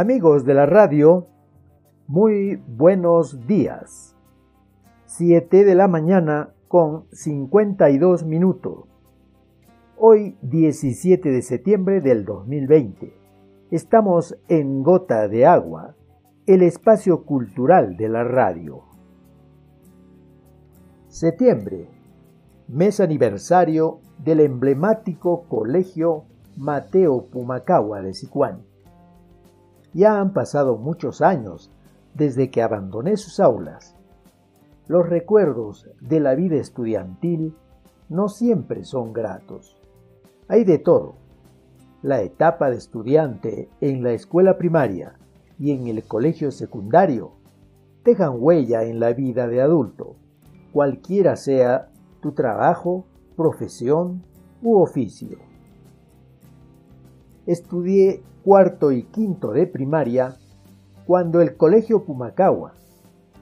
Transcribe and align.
Amigos 0.00 0.44
de 0.44 0.54
la 0.54 0.64
radio, 0.64 1.26
muy 2.06 2.62
buenos 2.68 3.48
días. 3.48 4.14
7 5.06 5.64
de 5.64 5.74
la 5.74 5.88
mañana 5.88 6.54
con 6.68 7.06
52 7.10 8.24
minutos. 8.24 8.84
Hoy 9.96 10.38
17 10.42 11.28
de 11.32 11.42
septiembre 11.42 12.00
del 12.00 12.24
2020. 12.24 13.12
Estamos 13.72 14.38
en 14.46 14.84
Gota 14.84 15.26
de 15.26 15.46
Agua, 15.46 15.96
el 16.46 16.62
espacio 16.62 17.24
cultural 17.24 17.96
de 17.96 18.08
la 18.08 18.22
radio. 18.22 18.84
Septiembre, 21.08 21.88
mes 22.68 23.00
aniversario 23.00 23.98
del 24.24 24.38
emblemático 24.38 25.46
Colegio 25.48 26.22
Mateo 26.56 27.26
Pumacagua 27.32 28.00
de 28.00 28.14
Sicuán. 28.14 28.67
Ya 29.98 30.20
han 30.20 30.32
pasado 30.32 30.76
muchos 30.76 31.22
años 31.22 31.72
desde 32.14 32.52
que 32.52 32.62
abandoné 32.62 33.16
sus 33.16 33.40
aulas. 33.40 33.96
Los 34.86 35.08
recuerdos 35.08 35.90
de 36.00 36.20
la 36.20 36.36
vida 36.36 36.54
estudiantil 36.54 37.56
no 38.08 38.28
siempre 38.28 38.84
son 38.84 39.12
gratos. 39.12 39.76
Hay 40.46 40.62
de 40.62 40.78
todo. 40.78 41.16
La 42.00 42.22
etapa 42.22 42.70
de 42.70 42.76
estudiante 42.76 43.70
en 43.80 44.04
la 44.04 44.12
escuela 44.12 44.56
primaria 44.56 45.18
y 45.58 45.72
en 45.72 45.88
el 45.88 46.04
colegio 46.04 46.52
secundario 46.52 47.32
dejan 48.04 48.36
huella 48.38 48.84
en 48.84 49.00
la 49.00 49.12
vida 49.14 49.48
de 49.48 49.60
adulto, 49.60 50.14
cualquiera 50.72 51.34
sea 51.34 51.88
tu 52.20 52.30
trabajo, 52.30 53.04
profesión 53.36 54.22
u 54.62 54.80
oficio. 54.80 55.47
Estudié 57.48 58.22
cuarto 58.44 58.92
y 58.92 59.04
quinto 59.04 59.52
de 59.52 59.66
primaria 59.66 60.36
cuando 61.06 61.40
el 61.40 61.56
Colegio 61.56 62.04
Pumacagua 62.04 62.74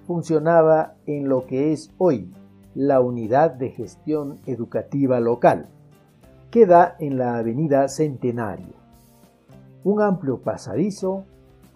funcionaba 0.07 0.95
en 1.07 1.29
lo 1.29 1.45
que 1.47 1.73
es 1.73 1.93
hoy 1.99 2.33
la 2.77 3.01
Unidad 3.01 3.51
de 3.51 3.71
Gestión 3.71 4.39
Educativa 4.47 5.19
Local. 5.19 5.67
Queda 6.53 6.95
en 7.01 7.19
la 7.19 7.37
Avenida 7.37 7.89
Centenario. 7.89 8.77
Un 9.83 10.01
amplio 10.01 10.39
pasadizo, 10.39 11.25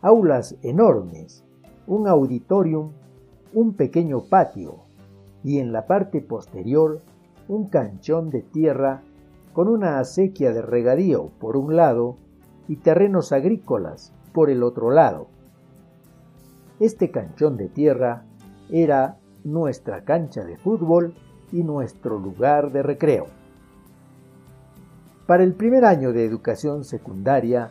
aulas 0.01 0.55
enormes, 0.63 1.45
un 1.89 2.07
auditorium, 2.07 2.93
un 3.53 3.75
pequeño 3.75 4.21
patio 4.31 4.85
y 5.43 5.59
en 5.59 5.73
la 5.73 5.89
parte 5.89 6.21
posterior 6.21 7.01
un 7.49 7.69
canchón 7.69 8.31
de 8.31 8.43
tierra 8.43 9.03
con 9.53 9.69
una 9.69 9.99
acequia 9.99 10.53
de 10.53 10.63
regadío 10.63 11.31
por 11.41 11.57
un 11.57 11.77
lado 11.77 12.17
y 12.69 12.77
terrenos 12.77 13.33
agrícolas 13.33 14.13
por 14.33 14.51
el 14.51 14.63
otro 14.63 14.91
lado. 14.91 15.27
Este 16.79 17.11
canchón 17.11 17.57
de 17.57 17.69
tierra 17.69 18.25
era 18.71 19.19
nuestra 19.45 20.05
cancha 20.05 20.45
de 20.45 20.57
fútbol 20.57 21.15
y 21.53 21.63
nuestro 21.65 22.19
lugar 22.19 22.71
de 22.73 22.83
recreo. 22.83 23.27
Para 25.27 25.45
el 25.45 25.55
primer 25.55 25.85
año 25.85 26.13
de 26.13 26.25
educación 26.25 26.85
secundaria 26.85 27.71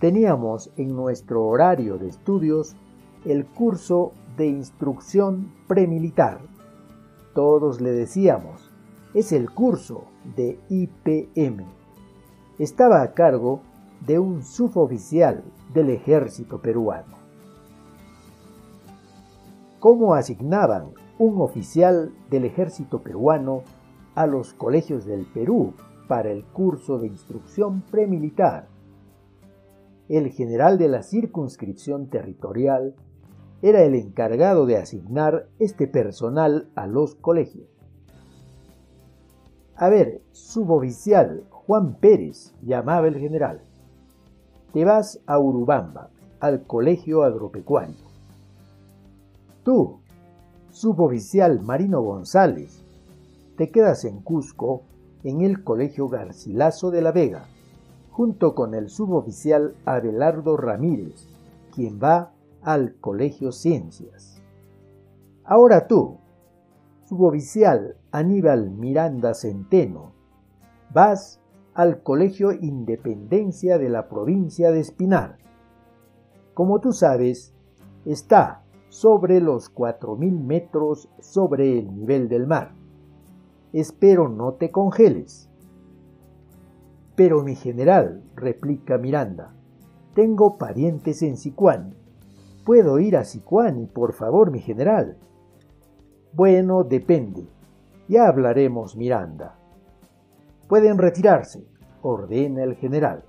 teníamos 0.00 0.70
en 0.76 0.88
nuestro 0.96 1.46
horario 1.46 1.98
de 1.98 2.08
estudios 2.08 2.74
el 3.24 3.46
curso 3.46 4.12
de 4.36 4.46
instrucción 4.48 5.52
premilitar. 5.68 6.40
Todos 7.34 7.80
le 7.80 7.92
decíamos, 7.92 8.71
es 9.14 9.32
el 9.32 9.50
curso 9.50 10.04
de 10.36 10.58
IPM. 10.68 11.66
Estaba 12.58 13.02
a 13.02 13.12
cargo 13.12 13.60
de 14.06 14.18
un 14.18 14.42
suboficial 14.42 15.44
del 15.74 15.90
ejército 15.90 16.60
peruano. 16.62 17.16
¿Cómo 19.80 20.14
asignaban 20.14 20.92
un 21.18 21.40
oficial 21.40 22.12
del 22.30 22.44
ejército 22.44 23.02
peruano 23.02 23.62
a 24.14 24.26
los 24.26 24.54
colegios 24.54 25.04
del 25.04 25.26
Perú 25.26 25.74
para 26.08 26.30
el 26.30 26.44
curso 26.44 26.98
de 26.98 27.08
instrucción 27.08 27.82
premilitar? 27.90 28.68
El 30.08 30.30
general 30.30 30.78
de 30.78 30.88
la 30.88 31.02
circunscripción 31.02 32.08
territorial 32.08 32.94
era 33.60 33.82
el 33.82 33.94
encargado 33.94 34.66
de 34.66 34.76
asignar 34.76 35.48
este 35.58 35.86
personal 35.86 36.70
a 36.74 36.86
los 36.86 37.14
colegios. 37.14 37.71
A 39.76 39.88
ver, 39.88 40.20
suboficial 40.32 41.44
Juan 41.50 41.94
Pérez, 41.94 42.52
llamaba 42.62 43.08
el 43.08 43.18
general. 43.18 43.60
Te 44.72 44.84
vas 44.84 45.20
a 45.26 45.38
Urubamba, 45.38 46.10
al 46.40 46.66
colegio 46.66 47.22
agropecuario. 47.22 47.94
Tú, 49.64 50.00
suboficial 50.70 51.60
Marino 51.60 52.02
González, 52.02 52.82
te 53.56 53.70
quedas 53.70 54.04
en 54.04 54.20
Cusco, 54.20 54.82
en 55.22 55.42
el 55.42 55.62
colegio 55.62 56.08
Garcilaso 56.08 56.90
de 56.90 57.00
la 57.00 57.12
Vega, 57.12 57.44
junto 58.10 58.54
con 58.54 58.74
el 58.74 58.90
suboficial 58.90 59.74
Abelardo 59.84 60.56
Ramírez, 60.56 61.28
quien 61.74 62.00
va 62.02 62.32
al 62.62 62.96
colegio 62.96 63.52
Ciencias. 63.52 64.42
Ahora 65.44 65.86
tú, 65.86 66.18
suboficial 67.12 67.98
Aníbal 68.10 68.70
Miranda 68.70 69.34
Centeno, 69.34 70.14
vas 70.94 71.42
al 71.74 72.02
Colegio 72.02 72.52
Independencia 72.52 73.76
de 73.76 73.90
la 73.90 74.08
provincia 74.08 74.70
de 74.70 74.80
Espinar. 74.80 75.36
Como 76.54 76.80
tú 76.80 76.94
sabes, 76.94 77.54
está 78.06 78.64
sobre 78.88 79.42
los 79.42 79.74
4.000 79.74 80.40
metros 80.42 81.10
sobre 81.20 81.80
el 81.80 81.94
nivel 81.94 82.30
del 82.30 82.46
mar. 82.46 82.72
Espero 83.74 84.30
no 84.30 84.54
te 84.54 84.70
congeles. 84.70 85.50
Pero 87.14 87.42
mi 87.42 87.56
general, 87.56 88.22
replica 88.36 88.96
Miranda, 88.96 89.54
tengo 90.14 90.56
parientes 90.56 91.20
en 91.20 91.36
Sicuán. 91.36 91.94
Puedo 92.64 92.98
ir 93.00 93.18
a 93.18 93.24
Sicuán, 93.24 93.90
por 93.92 94.14
favor, 94.14 94.50
mi 94.50 94.60
general. 94.60 95.18
Bueno, 96.34 96.82
depende. 96.82 97.46
Ya 98.08 98.26
hablaremos, 98.26 98.96
Miranda. 98.96 99.54
Pueden 100.66 100.96
retirarse, 100.96 101.66
ordena 102.00 102.62
el 102.64 102.74
general. 102.76 103.24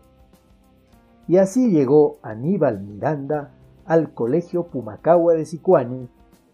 Y 1.27 1.37
así 1.37 1.69
llegó 1.69 2.17
Aníbal 2.21 2.81
Miranda 2.81 3.51
al 3.85 4.13
Colegio 4.13 4.67
Pumacagua 4.67 5.33
de 5.33 5.45
Sicuani 5.45 6.07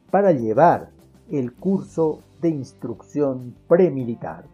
para 0.10 0.32
llevar 0.32 0.90
el 1.30 1.54
curso 1.54 2.22
de 2.42 2.50
instrucción 2.50 3.56
premilitar. 3.68 4.46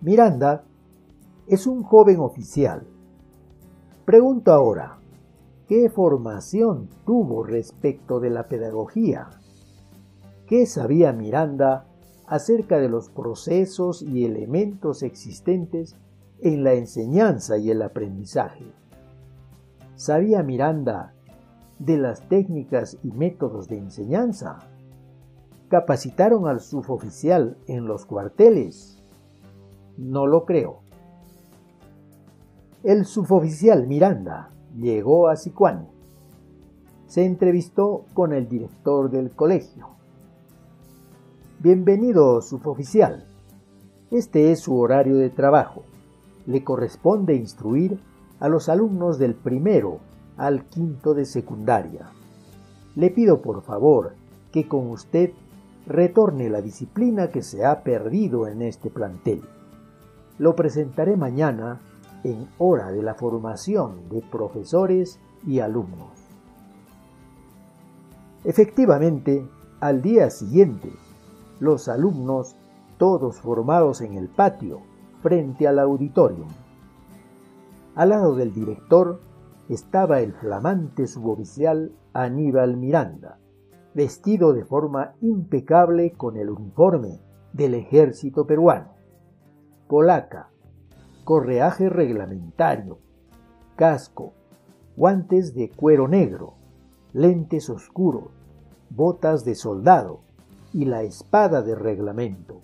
Miranda 0.00 0.64
es 1.48 1.66
un 1.66 1.82
joven 1.82 2.20
oficial. 2.20 2.86
Pregunto 4.04 4.52
ahora, 4.52 4.98
¿qué 5.66 5.90
formación 5.90 6.88
tuvo 7.04 7.42
respecto 7.42 8.20
de 8.20 8.30
la 8.30 8.46
pedagogía? 8.46 9.28
¿Qué 10.52 10.66
sabía 10.66 11.14
Miranda 11.14 11.86
acerca 12.26 12.78
de 12.78 12.90
los 12.90 13.08
procesos 13.08 14.02
y 14.02 14.26
elementos 14.26 15.02
existentes 15.02 15.96
en 16.42 16.62
la 16.62 16.74
enseñanza 16.74 17.56
y 17.56 17.70
el 17.70 17.80
aprendizaje? 17.80 18.66
¿Sabía 19.94 20.42
Miranda 20.42 21.14
de 21.78 21.96
las 21.96 22.28
técnicas 22.28 22.98
y 23.02 23.12
métodos 23.12 23.66
de 23.66 23.78
enseñanza? 23.78 24.58
¿Capacitaron 25.70 26.46
al 26.46 26.60
suboficial 26.60 27.56
en 27.66 27.86
los 27.86 28.04
cuarteles? 28.04 29.02
No 29.96 30.26
lo 30.26 30.44
creo. 30.44 30.80
El 32.82 33.06
suboficial 33.06 33.86
Miranda 33.86 34.50
llegó 34.76 35.28
a 35.28 35.36
Sicuán. 35.36 35.88
Se 37.06 37.24
entrevistó 37.24 38.04
con 38.12 38.34
el 38.34 38.50
director 38.50 39.10
del 39.10 39.30
colegio 39.30 40.01
Bienvenido, 41.62 42.42
suboficial. 42.42 43.24
Este 44.10 44.50
es 44.50 44.58
su 44.58 44.76
horario 44.76 45.16
de 45.16 45.30
trabajo. 45.30 45.84
Le 46.44 46.64
corresponde 46.64 47.36
instruir 47.36 48.00
a 48.40 48.48
los 48.48 48.68
alumnos 48.68 49.16
del 49.16 49.36
primero 49.36 50.00
al 50.36 50.64
quinto 50.64 51.14
de 51.14 51.24
secundaria. 51.24 52.10
Le 52.96 53.10
pido 53.10 53.42
por 53.42 53.62
favor 53.62 54.14
que 54.50 54.66
con 54.66 54.90
usted 54.90 55.30
retorne 55.86 56.50
la 56.50 56.60
disciplina 56.60 57.28
que 57.28 57.42
se 57.42 57.64
ha 57.64 57.84
perdido 57.84 58.48
en 58.48 58.62
este 58.62 58.90
plantel. 58.90 59.42
Lo 60.40 60.56
presentaré 60.56 61.16
mañana 61.16 61.80
en 62.24 62.48
hora 62.58 62.90
de 62.90 63.04
la 63.04 63.14
formación 63.14 64.08
de 64.08 64.20
profesores 64.20 65.20
y 65.46 65.60
alumnos. 65.60 66.10
Efectivamente, 68.42 69.46
al 69.78 70.02
día 70.02 70.28
siguiente, 70.28 70.90
los 71.62 71.86
alumnos, 71.86 72.56
todos 72.98 73.40
formados 73.40 74.00
en 74.00 74.14
el 74.16 74.28
patio, 74.28 74.80
frente 75.22 75.68
al 75.68 75.78
auditorium. 75.78 76.48
Al 77.94 78.08
lado 78.08 78.34
del 78.34 78.52
director 78.52 79.20
estaba 79.68 80.18
el 80.18 80.32
flamante 80.32 81.06
suboficial 81.06 81.92
Aníbal 82.14 82.76
Miranda, 82.76 83.38
vestido 83.94 84.52
de 84.52 84.64
forma 84.64 85.14
impecable 85.20 86.10
con 86.16 86.36
el 86.36 86.50
uniforme 86.50 87.20
del 87.52 87.74
ejército 87.74 88.44
peruano, 88.44 88.94
polaca, 89.86 90.50
correaje 91.22 91.88
reglamentario, 91.88 92.98
casco, 93.76 94.32
guantes 94.96 95.54
de 95.54 95.70
cuero 95.70 96.08
negro, 96.08 96.54
lentes 97.12 97.70
oscuros, 97.70 98.32
botas 98.90 99.44
de 99.44 99.54
soldado 99.54 100.22
y 100.72 100.84
la 100.84 101.02
espada 101.02 101.62
de 101.62 101.74
reglamento. 101.74 102.60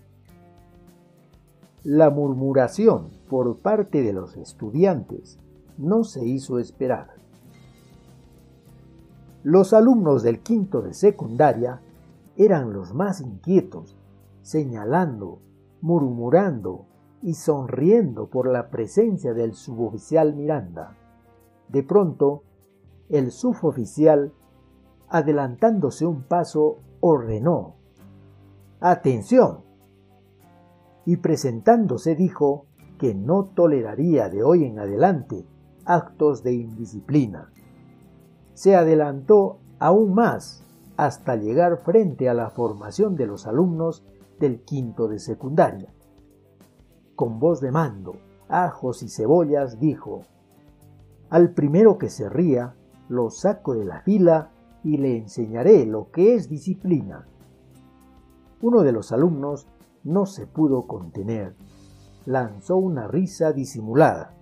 La 1.85 2.11
murmuración 2.11 3.11
por 3.29 3.59
parte 3.59 4.03
de 4.03 4.13
los 4.13 4.37
estudiantes 4.37 5.39
no 5.77 6.05
se 6.05 6.27
hizo 6.27 6.59
esperar. 6.59 7.15
Los 9.45 9.73
alumnos 9.73 10.23
del 10.23 10.41
quinto 10.41 10.83
de 10.83 10.93
secundaria 10.93 11.81
eran 12.37 12.73
los 12.73 12.93
más 12.93 13.21
inquietos, 13.21 13.97
señalando, 14.43 15.39
murmurando 15.81 16.87
y 17.23 17.35
sonriendo 17.35 18.27
por 18.27 18.49
la 18.51 18.71
presencia 18.71 19.35
del 19.35 19.55
suboficial 19.55 20.35
Miranda. 20.35 20.97
De 21.69 21.83
pronto, 21.83 22.43
el 23.09 23.31
suboficial, 23.31 24.33
adelantándose 25.09 26.07
un 26.07 26.23
paso, 26.23 26.79
ordenó, 27.01 27.78
¡Atención! 28.81 29.65
Y 31.05 31.17
presentándose 31.17 32.15
dijo 32.15 32.67
que 32.99 33.15
no 33.15 33.45
toleraría 33.45 34.29
de 34.29 34.43
hoy 34.43 34.65
en 34.65 34.79
adelante 34.79 35.47
actos 35.85 36.43
de 36.43 36.53
indisciplina. 36.53 37.51
Se 38.55 38.77
adelantó 38.77 39.59
aún 39.79 40.15
más 40.15 40.65
hasta 40.97 41.37
llegar 41.37 41.79
frente 41.79 42.29
a 42.29 42.35
la 42.35 42.51
formación 42.51 43.17
de 43.17 43.27
los 43.27 43.47
alumnos 43.47 44.05
del 44.39 44.63
quinto 44.63 45.09
de 45.09 45.19
secundaria. 45.19 45.93
Con 47.15 47.41
voz 47.41 47.61
de 47.61 47.73
mando, 47.73 48.17
ajos 48.49 49.03
y 49.03 49.09
cebollas, 49.09 49.81
dijo, 49.81 50.23
Al 51.31 51.53
primero 51.53 51.99
que 51.99 52.11
se 52.11 52.29
ría, 52.29 52.75
lo 53.09 53.31
saco 53.31 53.75
de 53.75 53.85
la 53.85 54.03
fila 54.03 54.51
y 54.85 54.99
le 54.99 55.17
enseñaré 55.17 55.87
lo 55.87 56.11
que 56.11 56.35
es 56.35 56.49
disciplina. 56.49 57.27
Uno 58.61 58.83
de 58.83 58.93
los 58.93 59.13
alumnos 59.13 59.69
no 60.03 60.27
se 60.27 60.47
pudo 60.47 60.87
contener. 60.87 61.55
Lanzó 62.27 62.77
una 62.77 63.07
risa 63.07 63.53
disimulada. 63.53 64.35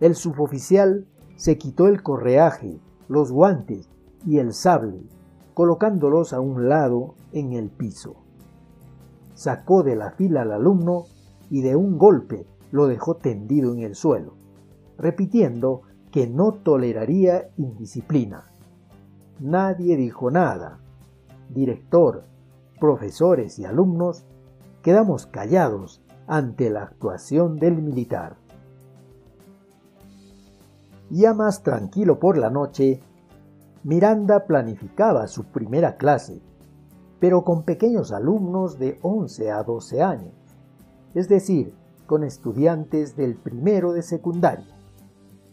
El 0.00 0.14
suboficial 0.14 1.06
se 1.36 1.56
quitó 1.56 1.86
el 1.86 2.02
correaje, 2.02 2.80
los 3.08 3.30
guantes 3.30 3.88
y 4.26 4.38
el 4.38 4.52
sable, 4.52 5.02
colocándolos 5.54 6.32
a 6.32 6.40
un 6.40 6.68
lado 6.68 7.14
en 7.32 7.52
el 7.52 7.70
piso. 7.70 8.16
Sacó 9.34 9.82
de 9.82 9.94
la 9.94 10.10
fila 10.10 10.42
al 10.42 10.52
alumno 10.52 11.04
y 11.48 11.62
de 11.62 11.76
un 11.76 11.96
golpe 11.96 12.46
lo 12.72 12.86
dejó 12.88 13.16
tendido 13.16 13.72
en 13.72 13.80
el 13.80 13.94
suelo, 13.94 14.34
repitiendo 14.98 15.82
que 16.10 16.26
no 16.26 16.52
toleraría 16.52 17.50
indisciplina. 17.56 18.50
Nadie 19.40 19.96
dijo 19.96 20.30
nada. 20.30 20.80
Director, 21.50 22.24
profesores 22.78 23.58
y 23.58 23.64
alumnos 23.64 24.24
quedamos 24.82 25.26
callados 25.26 26.02
ante 26.26 26.70
la 26.70 26.82
actuación 26.82 27.58
del 27.58 27.82
militar. 27.82 28.36
Ya 31.10 31.32
más 31.32 31.62
tranquilo 31.62 32.18
por 32.20 32.36
la 32.36 32.50
noche, 32.50 33.00
Miranda 33.82 34.44
planificaba 34.46 35.26
su 35.26 35.44
primera 35.44 35.96
clase, 35.96 36.42
pero 37.18 37.44
con 37.44 37.62
pequeños 37.62 38.12
alumnos 38.12 38.78
de 38.78 38.98
11 39.02 39.50
a 39.50 39.62
12 39.62 40.02
años, 40.02 40.34
es 41.14 41.28
decir, 41.28 41.74
con 42.06 42.24
estudiantes 42.24 43.16
del 43.16 43.36
primero 43.36 43.92
de 43.92 44.02
secundaria. 44.02 44.76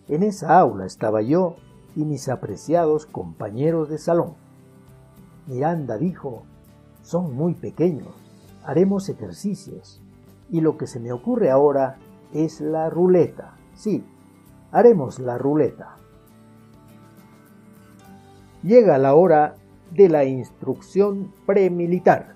En 0.07 0.24
esa 0.24 0.60
aula 0.60 0.86
estaba 0.86 1.22
yo 1.22 1.56
y 1.95 2.04
mis 2.04 2.30
apreciados 2.30 3.06
compañeros 3.06 3.89
de 3.89 3.98
salón. 3.98 4.33
Miranda 5.48 5.98
dijo, 5.98 6.44
son 7.06 7.36
muy 7.36 7.54
pequeños, 7.54 8.07
haremos 8.63 9.10
ejercicios, 9.10 10.02
y 10.50 10.62
lo 10.62 10.75
que 10.75 10.88
se 10.88 11.00
me 11.00 11.12
ocurre 11.12 11.52
ahora 11.52 11.98
es 12.34 12.62
la 12.62 12.90
ruleta. 12.90 13.56
Sí, 13.75 14.04
haremos 14.72 15.19
la 15.19 15.38
ruleta. 15.38 15.98
Llega 18.63 18.98
la 18.98 19.13
hora 19.13 19.56
de 19.92 20.10
la 20.10 20.25
instrucción 20.25 21.31
premilitar. 21.46 22.36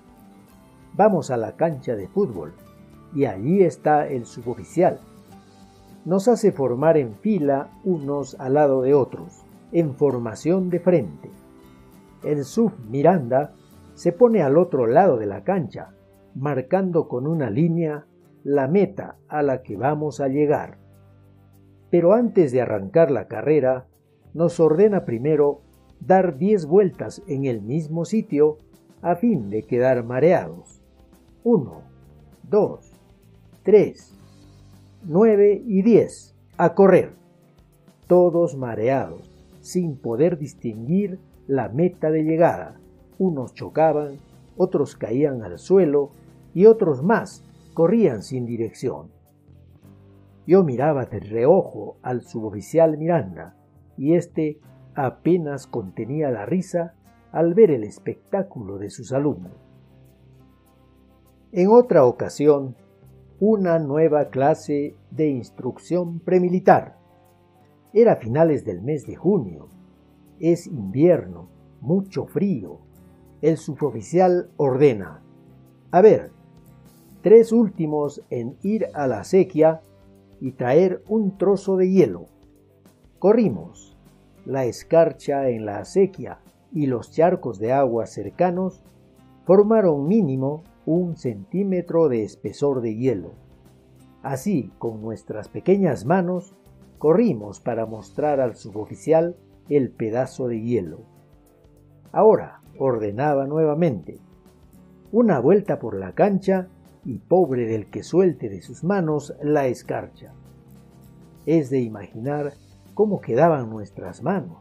Vamos 0.94 1.32
a 1.32 1.36
la 1.36 1.56
cancha 1.56 1.96
de 1.96 2.06
fútbol 2.06 2.54
y 3.12 3.24
allí 3.24 3.62
está 3.64 4.06
el 4.06 4.24
suboficial. 4.24 5.00
Nos 6.04 6.28
hace 6.28 6.52
formar 6.52 6.96
en 6.96 7.16
fila 7.16 7.70
unos 7.82 8.38
al 8.38 8.54
lado 8.54 8.82
de 8.82 8.94
otros, 8.94 9.42
en 9.72 9.96
formación 9.96 10.70
de 10.70 10.78
frente. 10.78 11.30
El 12.22 12.44
sub 12.44 12.72
Miranda 12.88 13.54
se 14.00 14.12
pone 14.12 14.42
al 14.42 14.56
otro 14.56 14.86
lado 14.86 15.18
de 15.18 15.26
la 15.26 15.44
cancha, 15.44 15.94
marcando 16.34 17.06
con 17.06 17.26
una 17.26 17.50
línea 17.50 18.06
la 18.42 18.66
meta 18.66 19.16
a 19.28 19.42
la 19.42 19.62
que 19.62 19.76
vamos 19.76 20.20
a 20.20 20.28
llegar 20.28 20.78
pero 21.90 22.14
antes 22.14 22.52
de 22.52 22.62
arrancar 22.62 23.10
la 23.10 23.26
carrera, 23.26 23.86
nos 24.32 24.60
ordena 24.60 25.04
primero 25.04 25.60
dar 26.00 26.38
diez 26.38 26.66
vueltas 26.66 27.22
en 27.26 27.44
el 27.44 27.60
mismo 27.60 28.04
sitio 28.04 28.58
a 29.02 29.16
fin 29.16 29.50
de 29.50 29.64
quedar 29.64 30.04
mareados. 30.04 30.80
Uno, 31.42 31.82
dos, 32.48 32.92
tres, 33.64 34.16
nueve 35.04 35.60
y 35.66 35.82
diez. 35.82 36.36
A 36.56 36.74
correr. 36.74 37.14
Todos 38.06 38.56
mareados, 38.56 39.30
sin 39.60 39.96
poder 39.96 40.38
distinguir 40.38 41.18
la 41.46 41.68
meta 41.68 42.10
de 42.10 42.22
llegada. 42.22 42.78
Unos 43.20 43.52
chocaban, 43.52 44.16
otros 44.56 44.96
caían 44.96 45.42
al 45.42 45.58
suelo 45.58 46.08
y 46.54 46.64
otros 46.64 47.02
más 47.02 47.44
corrían 47.74 48.22
sin 48.22 48.46
dirección. 48.46 49.10
Yo 50.46 50.64
miraba 50.64 51.04
de 51.04 51.20
reojo 51.20 51.98
al 52.00 52.22
suboficial 52.22 52.96
Miranda, 52.96 53.56
y 53.98 54.14
éste 54.14 54.58
apenas 54.94 55.66
contenía 55.66 56.30
la 56.30 56.46
risa 56.46 56.94
al 57.30 57.52
ver 57.52 57.70
el 57.72 57.84
espectáculo 57.84 58.78
de 58.78 58.88
sus 58.88 59.12
alumnos. 59.12 59.52
En 61.52 61.68
otra 61.68 62.06
ocasión, 62.06 62.74
una 63.38 63.78
nueva 63.78 64.30
clase 64.30 64.94
de 65.10 65.28
instrucción 65.28 66.20
premilitar. 66.20 66.96
Era 67.92 68.16
finales 68.16 68.64
del 68.64 68.80
mes 68.80 69.06
de 69.06 69.14
junio. 69.14 69.68
Es 70.38 70.66
invierno, 70.66 71.50
mucho 71.82 72.24
frío. 72.24 72.88
El 73.42 73.56
suboficial 73.56 74.50
ordena. 74.56 75.22
A 75.90 76.02
ver, 76.02 76.30
tres 77.22 77.52
últimos 77.52 78.22
en 78.28 78.56
ir 78.62 78.88
a 78.92 79.06
la 79.06 79.24
sequía 79.24 79.80
y 80.40 80.52
traer 80.52 81.02
un 81.08 81.38
trozo 81.38 81.76
de 81.76 81.90
hielo. 81.90 82.26
Corrimos. 83.18 83.96
La 84.44 84.64
escarcha 84.64 85.48
en 85.48 85.66
la 85.66 85.78
acequia 85.78 86.40
y 86.72 86.86
los 86.86 87.12
charcos 87.12 87.58
de 87.58 87.72
agua 87.72 88.06
cercanos 88.06 88.82
formaron 89.44 90.06
mínimo 90.06 90.64
un 90.86 91.16
centímetro 91.16 92.08
de 92.08 92.24
espesor 92.24 92.80
de 92.80 92.96
hielo. 92.96 93.32
Así, 94.22 94.70
con 94.78 95.00
nuestras 95.02 95.48
pequeñas 95.48 96.04
manos, 96.04 96.54
corrimos 96.98 97.60
para 97.60 97.86
mostrar 97.86 98.40
al 98.40 98.56
suboficial 98.56 99.36
el 99.68 99.90
pedazo 99.90 100.48
de 100.48 100.60
hielo. 100.60 101.00
Ahora, 102.12 102.59
ordenaba 102.80 103.46
nuevamente, 103.46 104.18
una 105.12 105.38
vuelta 105.38 105.78
por 105.78 105.94
la 105.94 106.14
cancha 106.14 106.68
y 107.04 107.18
pobre 107.18 107.66
del 107.66 107.90
que 107.90 108.02
suelte 108.02 108.48
de 108.48 108.62
sus 108.62 108.84
manos 108.84 109.34
la 109.42 109.66
escarcha. 109.66 110.32
Es 111.44 111.68
de 111.68 111.80
imaginar 111.80 112.54
cómo 112.94 113.20
quedaban 113.20 113.68
nuestras 113.68 114.22
manos. 114.22 114.58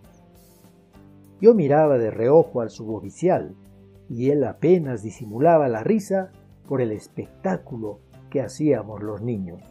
Yo 1.39 1.55
miraba 1.55 1.97
de 1.97 2.11
reojo 2.11 2.59
al 2.59 2.69
suboficial 2.69 3.55
y 4.09 4.31
él 4.31 4.43
apenas 4.43 5.01
disimulaba 5.01 5.69
la 5.69 5.81
risa 5.81 6.31
por 6.67 6.81
el 6.81 6.91
espectáculo 6.91 7.99
que 8.29 8.41
hacíamos 8.41 9.01
los 9.01 9.21
niños. 9.21 9.61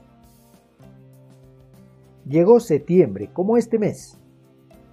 Llegó 2.27 2.61
septiembre, 2.61 3.29
como 3.31 3.59
este 3.59 3.79
mes, 3.79 4.19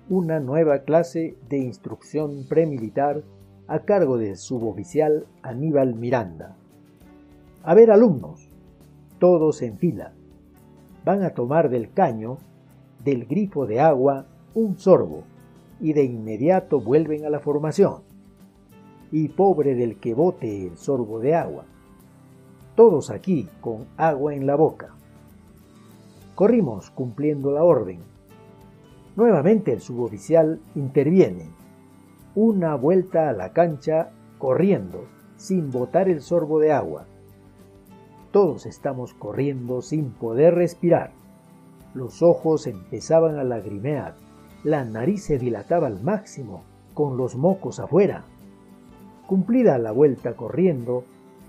una 0.09 0.41
nueva 0.41 0.79
clase 0.79 1.37
de 1.47 1.57
instrucción 1.57 2.45
premilitar 2.49 3.23
a 3.67 3.79
cargo 3.79 4.17
del 4.17 4.37
suboficial 4.37 5.25
Aníbal 5.41 5.95
Miranda. 5.95 6.55
A 7.63 7.73
ver, 7.73 7.91
alumnos, 7.91 8.49
todos 9.19 9.61
en 9.61 9.77
fila. 9.77 10.13
Van 11.03 11.23
a 11.23 11.31
tomar 11.31 11.69
del 11.69 11.91
caño, 11.91 12.37
del 13.03 13.25
grifo 13.25 13.65
de 13.65 13.79
agua, 13.79 14.27
un 14.53 14.77
sorbo 14.77 15.23
y 15.79 15.93
de 15.93 16.03
inmediato 16.03 16.79
vuelven 16.79 17.25
a 17.25 17.29
la 17.29 17.39
formación. 17.39 18.01
Y 19.11 19.29
pobre 19.29 19.75
del 19.75 19.99
que 19.99 20.13
bote 20.13 20.67
el 20.67 20.77
sorbo 20.77 21.19
de 21.19 21.35
agua. 21.35 21.65
Todos 22.75 23.09
aquí 23.09 23.47
con 23.61 23.85
agua 23.97 24.35
en 24.35 24.45
la 24.45 24.55
boca. 24.55 24.93
Corrimos 26.35 26.91
cumpliendo 26.91 27.51
la 27.51 27.63
orden. 27.63 27.99
Nuevamente 29.15 29.71
el 29.71 29.79
suboficial 29.79 30.59
interviene. 30.75 31.49
Una 32.35 32.75
vuelta 32.75 33.29
a 33.29 33.31
la 33.33 33.53
cancha 33.53 34.09
corriendo, 34.39 35.05
sin 35.37 35.71
botar 35.71 36.09
el 36.09 36.19
sorbo 36.19 36.59
de 36.59 36.73
agua. 36.73 37.05
Todos 38.31 38.65
estamos 38.65 39.13
corriendo 39.13 39.81
sin 39.81 40.11
poder 40.11 40.53
respirar. 40.53 41.11
Los 41.93 42.21
ojos 42.21 42.67
empezaban 42.67 43.39
a 43.39 43.45
lagrimear, 43.45 44.15
la 44.65 44.83
nariz 44.83 45.23
se 45.23 45.37
dilataba 45.37 45.87
al 45.87 46.03
máximo, 46.03 46.65
con 46.93 47.15
los 47.15 47.37
mocos 47.37 47.79
afuera. 47.79 48.25
Cumplida 49.27 49.77
la 49.77 49.93
vuelta 49.93 50.35
corriendo, 50.35 51.05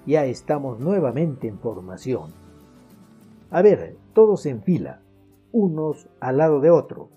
ya 0.06 0.24
estamos 0.24 0.78
nuevamente 0.78 1.48
en 1.48 1.58
formación. 1.58 2.30
A 3.50 3.60
ver, 3.60 3.96
todos 4.12 4.46
en 4.46 4.62
fila, 4.62 5.02
unos 5.50 6.08
al 6.20 6.36
lado 6.36 6.60
de 6.60 6.70
otro. 6.70 7.08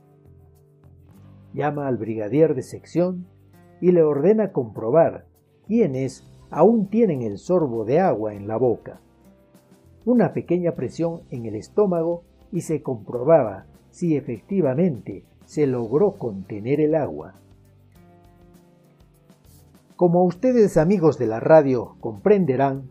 Llama 1.53 1.87
al 1.87 1.97
brigadier 1.97 2.55
de 2.55 2.63
sección 2.63 3.27
y 3.81 3.91
le 3.91 4.03
ordena 4.03 4.51
comprobar 4.51 5.25
quiénes 5.67 6.27
aún 6.49 6.87
tienen 6.87 7.21
el 7.21 7.37
sorbo 7.37 7.85
de 7.85 7.99
agua 7.99 8.33
en 8.33 8.47
la 8.47 8.57
boca. 8.57 8.99
Una 10.05 10.33
pequeña 10.33 10.73
presión 10.73 11.21
en 11.29 11.45
el 11.45 11.55
estómago 11.55 12.23
y 12.51 12.61
se 12.61 12.81
comprobaba 12.81 13.65
si 13.91 14.15
efectivamente 14.15 15.23
se 15.45 15.67
logró 15.67 16.13
contener 16.13 16.79
el 16.79 16.95
agua. 16.95 17.35
Como 19.95 20.23
ustedes 20.23 20.77
amigos 20.77 21.17
de 21.17 21.27
la 21.27 21.39
radio 21.39 21.95
comprenderán, 21.99 22.89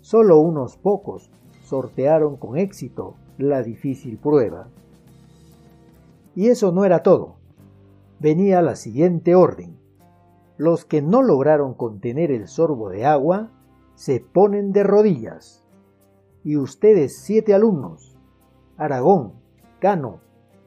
solo 0.00 0.40
unos 0.40 0.76
pocos 0.76 1.30
sortearon 1.64 2.36
con 2.36 2.56
éxito 2.56 3.16
la 3.38 3.62
difícil 3.62 4.16
prueba. 4.18 4.68
Y 6.34 6.48
eso 6.48 6.72
no 6.72 6.84
era 6.84 7.02
todo. 7.02 7.36
Venía 8.18 8.62
la 8.62 8.76
siguiente 8.76 9.34
orden. 9.34 9.81
Los 10.62 10.84
que 10.84 11.02
no 11.02 11.22
lograron 11.22 11.74
contener 11.74 12.30
el 12.30 12.46
sorbo 12.46 12.88
de 12.88 13.04
agua 13.04 13.50
se 13.96 14.20
ponen 14.20 14.70
de 14.70 14.84
rodillas. 14.84 15.64
Y 16.44 16.56
ustedes 16.56 17.18
siete 17.18 17.52
alumnos, 17.52 18.16
Aragón, 18.76 19.32
Cano, 19.80 20.20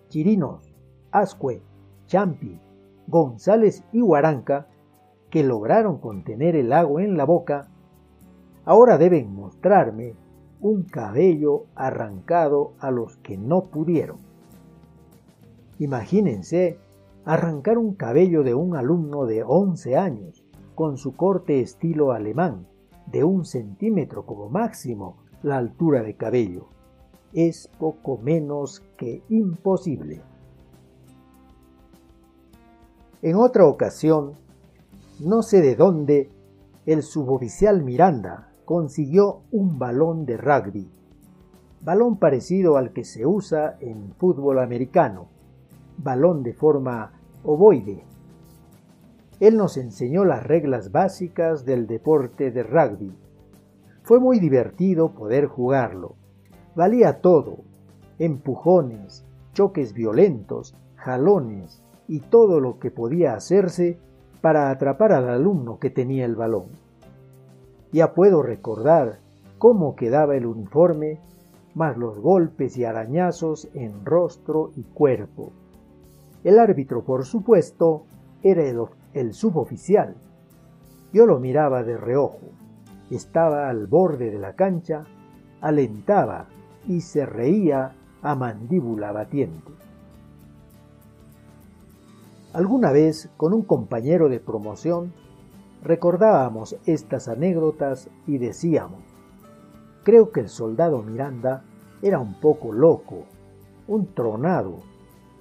Chirinos, 0.09 0.75
Ascue, 1.11 1.61
Champi, 2.07 2.59
González 3.07 3.85
y 3.93 4.01
Huaranca, 4.01 4.67
que 5.29 5.45
lograron 5.45 5.99
contener 5.99 6.57
el 6.57 6.73
agua 6.73 7.01
en 7.01 7.15
la 7.15 7.23
boca, 7.23 7.69
ahora 8.65 8.97
deben 8.97 9.33
mostrarme 9.33 10.15
un 10.59 10.83
cabello 10.83 11.67
arrancado 11.73 12.73
a 12.79 12.91
los 12.91 13.15
que 13.15 13.37
no 13.37 13.61
pudieron. 13.61 14.17
Imagínense 15.79 16.79
arrancar 17.25 17.77
un 17.77 17.96
cabello 17.96 18.44
de 18.44 18.53
un 18.53 18.75
alumno 18.75 19.25
de 19.25 19.44
11 19.44 19.98
años, 19.98 20.44
con 20.75 20.98
su 20.98 21.15
corte 21.15 21.62
estilo 21.62 22.12
alemán, 22.12 22.67
de 23.08 23.24
un 23.24 23.46
centímetro 23.46 24.25
como 24.25 24.50
máximo 24.50 25.17
la 25.41 25.58
altura 25.58 26.01
de 26.01 26.15
cabello 26.15 26.70
es 27.36 27.70
poco 27.77 28.17
menos 28.17 28.82
que 28.98 29.22
imposible. 29.27 30.22
En 33.22 33.36
otra 33.36 33.67
ocasión, 33.67 34.36
no 35.20 35.41
sé 35.41 35.62
de 35.62 35.75
dónde, 35.75 36.29
el 36.86 37.03
suboficial 37.03 37.84
Miranda 37.84 38.53
consiguió 38.63 39.41
un 39.51 39.77
balón 39.77 40.25
de 40.25 40.38
rugby, 40.38 40.89
balón 41.82 42.17
parecido 42.17 42.77
al 42.77 42.94
que 42.94 43.03
se 43.03 43.25
usa 43.25 43.77
en 43.82 44.13
fútbol 44.13 44.60
americano, 44.60 45.27
balón 45.98 46.41
de 46.41 46.53
forma 46.53 47.14
ovoide. 47.45 48.03
Él 49.39 49.57
nos 49.57 49.77
enseñó 49.77 50.25
las 50.25 50.43
reglas 50.43 50.91
básicas 50.91 51.65
del 51.65 51.87
deporte 51.87 52.51
de 52.51 52.63
rugby. 52.63 53.13
Fue 54.03 54.19
muy 54.19 54.39
divertido 54.39 55.13
poder 55.13 55.45
jugarlo 55.45 56.15
valía 56.75 57.21
todo, 57.21 57.59
empujones, 58.19 59.25
choques 59.53 59.93
violentos, 59.93 60.75
jalones 60.95 61.81
y 62.07 62.19
todo 62.19 62.59
lo 62.59 62.79
que 62.79 62.91
podía 62.91 63.33
hacerse 63.33 63.97
para 64.41 64.69
atrapar 64.69 65.13
al 65.13 65.29
alumno 65.29 65.79
que 65.79 65.89
tenía 65.89 66.25
el 66.25 66.35
balón. 66.35 66.67
Ya 67.91 68.13
puedo 68.13 68.43
recordar 68.43 69.19
cómo 69.57 69.95
quedaba 69.95 70.35
el 70.35 70.45
uniforme, 70.45 71.19
más 71.73 71.97
los 71.97 72.19
golpes 72.19 72.77
y 72.77 72.83
arañazos 72.83 73.69
en 73.73 74.05
rostro 74.05 74.71
y 74.75 74.83
cuerpo. 74.83 75.51
El 76.45 76.59
árbitro, 76.59 77.03
por 77.03 77.25
supuesto, 77.25 78.05
era 78.43 78.61
el, 79.13 79.33
suboficial. 79.33 80.15
Yo 81.11 81.25
lo 81.25 81.39
miraba 81.39 81.81
de 81.81 81.97
reojo. 81.97 82.51
Estaba 83.09 83.67
al 83.67 83.87
borde 83.87 84.29
de 84.29 84.37
la 84.37 84.53
cancha, 84.53 85.05
alentaba 85.59 86.45
y 86.87 87.01
se 87.01 87.25
reía 87.25 87.95
a 88.21 88.35
mandíbula 88.35 89.11
batiente. 89.11 89.71
Alguna 92.53 92.91
vez, 92.91 93.31
con 93.37 93.51
un 93.51 93.63
compañero 93.63 94.29
de 94.29 94.39
promoción, 94.39 95.13
recordábamos 95.81 96.77
estas 96.85 97.27
anécdotas 97.27 98.07
y 98.27 98.37
decíamos, 98.37 99.01
creo 100.03 100.31
que 100.31 100.41
el 100.41 100.49
soldado 100.49 101.01
Miranda 101.01 101.63
era 102.03 102.19
un 102.19 102.39
poco 102.39 102.71
loco, 102.71 103.23
un 103.87 104.13
tronado, 104.13 104.83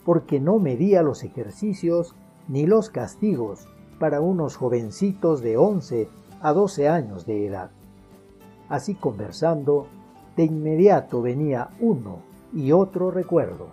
porque 0.04 0.40
no 0.40 0.58
medía 0.58 1.02
los 1.02 1.24
ejercicios 1.24 2.14
ni 2.48 2.66
los 2.66 2.90
castigos 2.90 3.66
para 3.98 4.20
unos 4.20 4.56
jovencitos 4.56 5.40
de 5.40 5.56
11 5.56 6.08
a 6.40 6.52
12 6.52 6.88
años 6.88 7.26
de 7.26 7.46
edad. 7.46 7.70
Así 8.68 8.94
conversando, 8.94 9.86
de 10.36 10.44
inmediato 10.44 11.22
venía 11.22 11.70
uno 11.80 12.18
y 12.52 12.72
otro 12.72 13.10
recuerdo. 13.10 13.68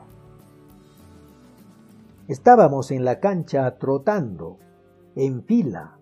Estábamos 2.27 2.91
en 2.91 3.03
la 3.03 3.19
cancha 3.19 3.77
trotando, 3.77 4.57
en 5.15 5.43
fila, 5.43 5.97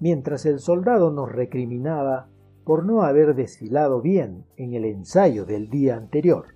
mientras 0.00 0.46
el 0.46 0.58
soldado 0.58 1.12
nos 1.12 1.30
recriminaba 1.30 2.28
por 2.64 2.84
no 2.84 3.02
haber 3.02 3.34
desfilado 3.34 4.00
bien 4.00 4.44
en 4.56 4.74
el 4.74 4.84
ensayo 4.84 5.44
del 5.44 5.68
día 5.68 5.96
anterior. 5.96 6.54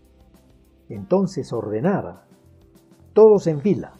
Entonces 0.88 1.52
ordenaba, 1.52 2.25
todos 3.16 3.46
en 3.46 3.62
fila, 3.62 3.94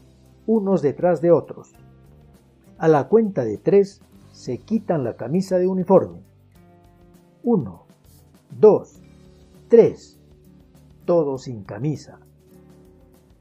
unos 0.46 0.82
detrás 0.82 1.22
de 1.22 1.32
otros. 1.32 1.72
A 2.76 2.86
la 2.86 3.08
cuenta 3.08 3.46
de 3.46 3.56
tres 3.56 4.02
se 4.30 4.58
quitan 4.58 5.04
la 5.04 5.16
camisa 5.16 5.56
de 5.56 5.66
uniforme. 5.66 6.20
Uno, 7.42 7.86
dos, 8.60 9.00
Tres, 9.68 10.20
todos 11.06 11.44
sin 11.44 11.64
camisa. 11.64 12.20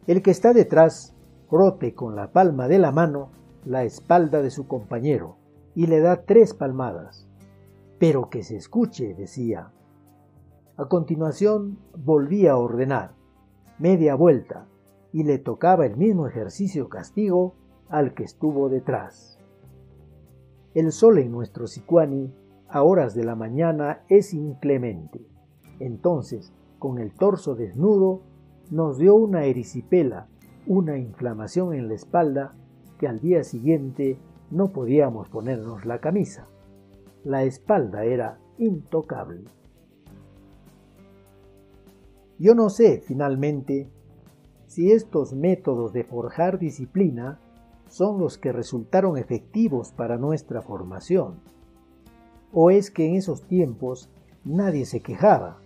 El 0.07 0.21
que 0.21 0.31
está 0.31 0.53
detrás 0.53 1.13
frote 1.49 1.93
con 1.93 2.15
la 2.15 2.31
palma 2.31 2.69
de 2.69 2.79
la 2.79 2.93
mano 2.93 3.29
la 3.65 3.83
espalda 3.83 4.41
de 4.41 4.51
su 4.51 4.67
compañero 4.67 5.35
y 5.75 5.87
le 5.87 5.99
da 5.99 6.23
tres 6.23 6.53
palmadas. 6.53 7.27
Pero 7.99 8.29
que 8.29 8.43
se 8.43 8.55
escuche, 8.55 9.13
decía. 9.13 9.73
A 10.77 10.85
continuación 10.85 11.77
volvía 11.97 12.53
a 12.53 12.57
ordenar, 12.57 13.11
media 13.77 14.15
vuelta, 14.15 14.67
y 15.15 15.23
le 15.23 15.37
tocaba 15.37 15.85
el 15.85 15.95
mismo 15.95 16.27
ejercicio 16.27 16.89
castigo 16.89 17.55
al 17.87 18.13
que 18.13 18.23
estuvo 18.23 18.67
detrás. 18.67 19.39
El 20.73 20.91
sol 20.91 21.19
en 21.19 21.31
nuestro 21.31 21.67
Sicuani 21.67 22.33
a 22.67 22.83
horas 22.83 23.15
de 23.15 23.23
la 23.23 23.33
mañana 23.33 24.03
es 24.09 24.33
inclemente. 24.33 25.25
Entonces, 25.79 26.51
con 26.79 26.99
el 26.99 27.13
torso 27.13 27.55
desnudo, 27.55 28.23
nos 28.71 28.97
dio 28.97 29.15
una 29.15 29.45
erisipela, 29.45 30.27
una 30.67 30.97
inflamación 30.97 31.73
en 31.73 31.87
la 31.87 31.93
espalda, 31.93 32.53
que 32.99 33.07
al 33.07 33.21
día 33.21 33.45
siguiente 33.45 34.19
no 34.51 34.73
podíamos 34.73 35.29
ponernos 35.29 35.85
la 35.85 35.99
camisa. 36.01 36.49
La 37.23 37.43
espalda 37.43 38.03
era 38.03 38.37
intocable. 38.57 39.45
Yo 42.37 42.53
no 42.53 42.69
sé, 42.69 42.99
finalmente, 42.99 43.94
si 44.75 44.91
estos 44.91 45.33
métodos 45.33 45.93
de 45.93 46.03
forjar 46.03 46.59
disciplina 46.59 47.39
son 47.87 48.19
los 48.19 48.37
que 48.37 48.51
resultaron 48.51 49.17
efectivos 49.17 49.93
para 49.93 50.17
nuestra 50.17 50.61
formación, 50.61 51.39
o 52.51 52.71
es 52.71 52.91
que 52.91 53.07
en 53.07 53.15
esos 53.15 53.43
tiempos 53.43 54.09
nadie 54.43 54.85
se 54.85 54.99
quejaba 54.99 55.61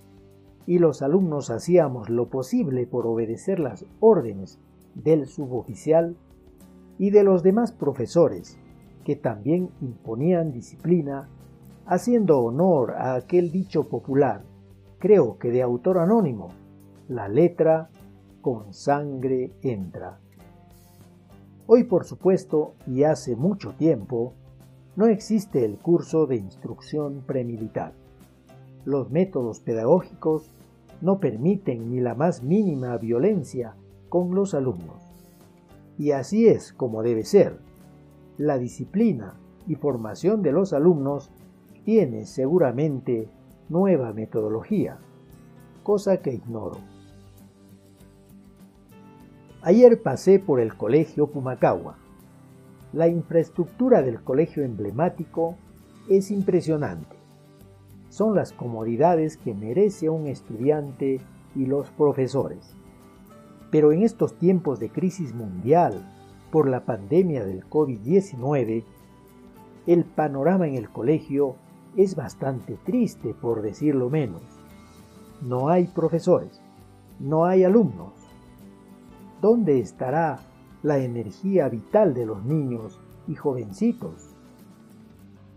y 0.68 0.78
los 0.78 1.02
alumnos 1.02 1.50
hacíamos 1.50 2.12
lo 2.12 2.30
posible 2.30 2.86
por 2.86 3.08
obedecer 3.08 3.60
las 3.60 3.84
órdenes 4.00 4.60
del 4.94 5.26
suboficial 5.26 6.16
y 7.00 7.10
de 7.10 7.24
los 7.24 7.42
demás 7.42 7.72
profesores 7.72 8.60
que 9.06 9.16
también 9.16 9.72
imponían 9.82 10.52
disciplina, 10.52 11.28
haciendo 11.88 12.42
honor 12.42 12.92
a 12.92 13.16
aquel 13.16 13.50
dicho 13.50 13.90
popular, 13.90 14.44
creo 15.00 15.40
que 15.40 15.50
de 15.50 15.64
autor 15.64 15.98
anónimo, 15.98 16.50
la 17.08 17.28
letra 17.28 17.90
con 18.42 18.74
sangre 18.74 19.52
entra. 19.62 20.20
Hoy, 21.68 21.84
por 21.84 22.06
supuesto, 22.06 22.74
y 22.88 23.04
hace 23.04 23.36
mucho 23.36 23.74
tiempo, 23.74 24.34
no 24.96 25.06
existe 25.06 25.64
el 25.66 25.78
curso 25.78 26.26
de 26.26 26.36
instrucción 26.36 27.24
premilitar. 27.26 27.94
Los 28.86 29.12
métodos 29.12 29.60
pedagógicos 29.60 30.52
no 31.02 31.20
permiten 31.20 31.92
ni 31.92 32.00
la 32.00 32.16
más 32.16 32.44
mínima 32.44 32.98
violencia 32.98 33.76
con 34.10 34.34
los 34.34 34.54
alumnos. 34.54 35.04
Y 35.98 36.12
así 36.12 36.48
es 36.48 36.74
como 36.74 37.04
debe 37.04 37.24
ser. 37.24 37.60
La 38.38 38.58
disciplina 38.58 39.36
y 39.68 39.76
formación 39.76 40.42
de 40.42 40.52
los 40.52 40.74
alumnos 40.74 41.30
tiene 41.86 42.26
seguramente 42.26 43.30
nueva 43.70 44.14
metodología, 44.14 44.98
cosa 45.84 46.18
que 46.18 46.34
ignoro. 46.34 46.78
Ayer 49.62 50.02
pasé 50.02 50.40
por 50.40 50.62
el 50.62 50.78
colegio 50.78 51.28
Pumacagua. 51.28 51.98
La 52.94 53.10
infraestructura 53.10 54.02
del 54.02 54.24
colegio 54.24 54.64
emblemático 54.64 55.56
es 56.08 56.32
impresionante. 56.32 57.18
Son 58.08 58.36
las 58.36 58.54
comodidades 58.54 59.36
que 59.36 59.54
merece 59.54 60.10
un 60.10 60.28
estudiante 60.28 61.20
y 61.58 61.66
los 61.66 61.90
profesores. 61.90 62.74
Pero 63.70 63.92
en 63.92 64.04
estos 64.04 64.34
tiempos 64.36 64.80
de 64.80 64.92
crisis 64.92 65.36
mundial 65.36 66.10
por 66.52 66.70
la 66.70 66.86
pandemia 66.86 67.44
del 67.44 67.66
COVID-19, 67.70 68.86
el 69.88 70.06
panorama 70.06 70.70
en 70.70 70.76
el 70.76 70.90
colegio 70.90 71.58
es 71.98 72.16
bastante 72.16 72.78
triste, 72.86 73.34
por 73.34 73.62
decirlo 73.62 74.10
menos. 74.10 74.42
No 75.42 75.68
hay 75.68 75.88
profesores, 75.88 76.62
no 77.20 77.46
hay 77.46 77.66
alumnos. 77.66 78.19
¿Dónde 79.42 79.80
estará 79.80 80.40
la 80.84 80.98
energía 80.98 81.70
vital 81.70 82.14
de 82.14 82.26
los 82.26 82.44
niños 82.44 83.00
y 83.26 83.36
jovencitos? 83.36 84.36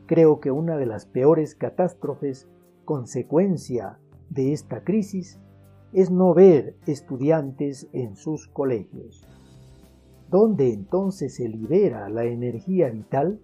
Creo 0.06 0.38
que 0.38 0.52
una 0.52 0.76
de 0.76 0.86
las 0.86 1.04
peores 1.06 1.56
catástrofes 1.56 2.48
consecuencia 2.84 3.98
de 4.30 4.52
esta 4.52 4.84
crisis 4.84 5.40
es 5.92 6.12
no 6.12 6.32
ver 6.32 6.76
estudiantes 6.86 7.88
en 7.92 8.14
sus 8.14 8.46
colegios. 8.46 9.26
¿Dónde 10.30 10.72
entonces 10.72 11.34
se 11.34 11.48
libera 11.48 12.08
la 12.08 12.24
energía 12.24 12.88
vital? 12.88 13.40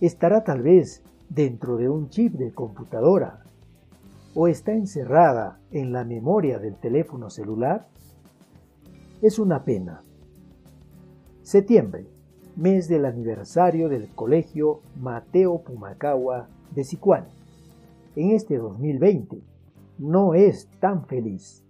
¿Estará 0.00 0.44
tal 0.44 0.62
vez 0.62 1.02
dentro 1.28 1.76
de 1.76 1.90
un 1.90 2.08
chip 2.08 2.34
de 2.34 2.52
computadora? 2.52 3.44
¿O 4.34 4.48
está 4.48 4.72
encerrada 4.72 5.60
en 5.70 5.92
la 5.92 6.04
memoria 6.04 6.58
del 6.58 6.76
teléfono 6.76 7.28
celular? 7.28 7.86
Es 9.22 9.38
una 9.38 9.64
pena. 9.64 10.02
Septiembre, 11.42 12.06
mes 12.56 12.88
del 12.88 13.06
aniversario 13.06 13.88
del 13.88 14.08
Colegio 14.14 14.80
Mateo 15.00 15.62
Pumacagua 15.62 16.48
de 16.74 16.84
Sicuán. 16.84 17.26
En 18.16 18.32
este 18.32 18.58
2020 18.58 19.42
no 19.98 20.34
es 20.34 20.68
tan 20.80 21.06
feliz. 21.06 21.64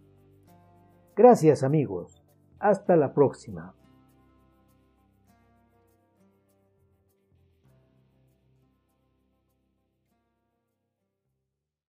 Gracias 1.15 1.63
amigos. 1.63 2.23
Hasta 2.59 2.97
la 2.97 3.13
próxima. 3.13 3.75